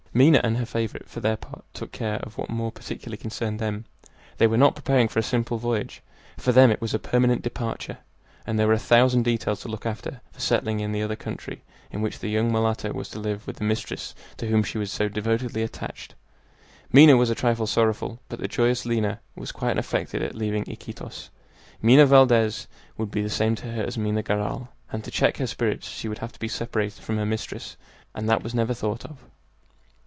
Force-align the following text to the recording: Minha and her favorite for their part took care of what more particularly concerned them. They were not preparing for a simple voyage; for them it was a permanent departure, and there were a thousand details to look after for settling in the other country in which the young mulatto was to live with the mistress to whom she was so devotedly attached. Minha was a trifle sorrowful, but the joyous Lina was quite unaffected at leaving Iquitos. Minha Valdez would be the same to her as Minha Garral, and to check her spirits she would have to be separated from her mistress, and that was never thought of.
Minha 0.13 0.41
and 0.43 0.57
her 0.57 0.65
favorite 0.65 1.07
for 1.07 1.21
their 1.21 1.37
part 1.37 1.63
took 1.73 1.93
care 1.93 2.17
of 2.17 2.37
what 2.37 2.49
more 2.49 2.69
particularly 2.69 3.15
concerned 3.15 3.59
them. 3.59 3.85
They 4.39 4.47
were 4.47 4.57
not 4.57 4.75
preparing 4.75 5.07
for 5.07 5.19
a 5.19 5.23
simple 5.23 5.57
voyage; 5.57 6.01
for 6.35 6.51
them 6.51 6.69
it 6.69 6.81
was 6.81 6.93
a 6.93 6.99
permanent 6.99 7.43
departure, 7.43 7.99
and 8.45 8.59
there 8.59 8.67
were 8.67 8.73
a 8.73 8.77
thousand 8.77 9.23
details 9.23 9.61
to 9.61 9.69
look 9.69 9.85
after 9.85 10.19
for 10.33 10.41
settling 10.41 10.81
in 10.81 10.91
the 10.91 11.01
other 11.01 11.15
country 11.15 11.63
in 11.91 12.01
which 12.01 12.19
the 12.19 12.27
young 12.29 12.51
mulatto 12.51 12.91
was 12.91 13.07
to 13.11 13.19
live 13.21 13.47
with 13.47 13.55
the 13.55 13.63
mistress 13.63 14.13
to 14.35 14.47
whom 14.47 14.63
she 14.63 14.77
was 14.77 14.91
so 14.91 15.07
devotedly 15.07 15.63
attached. 15.63 16.13
Minha 16.91 17.15
was 17.15 17.29
a 17.29 17.33
trifle 17.33 17.65
sorrowful, 17.65 18.19
but 18.27 18.41
the 18.41 18.49
joyous 18.49 18.85
Lina 18.85 19.21
was 19.37 19.53
quite 19.53 19.71
unaffected 19.71 20.21
at 20.21 20.35
leaving 20.35 20.65
Iquitos. 20.67 21.29
Minha 21.81 22.05
Valdez 22.05 22.67
would 22.97 23.11
be 23.11 23.21
the 23.21 23.29
same 23.29 23.55
to 23.55 23.71
her 23.71 23.83
as 23.83 23.97
Minha 23.97 24.23
Garral, 24.23 24.67
and 24.91 25.05
to 25.05 25.09
check 25.11 25.37
her 25.37 25.47
spirits 25.47 25.87
she 25.87 26.09
would 26.09 26.17
have 26.19 26.33
to 26.33 26.39
be 26.39 26.49
separated 26.49 27.01
from 27.01 27.15
her 27.15 27.25
mistress, 27.25 27.77
and 28.13 28.27
that 28.27 28.43
was 28.43 28.53
never 28.53 28.73
thought 28.73 29.05
of. 29.05 29.23